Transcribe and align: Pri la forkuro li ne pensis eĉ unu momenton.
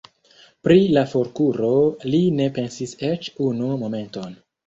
Pri 0.67 0.77
la 0.97 1.03
forkuro 1.11 1.69
li 2.09 2.23
ne 2.39 2.47
pensis 2.57 2.97
eĉ 3.11 3.31
unu 3.51 3.69
momenton. 3.85 4.35